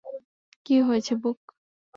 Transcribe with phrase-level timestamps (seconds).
[0.65, 1.39] কী হয়েছে, ব্যুক?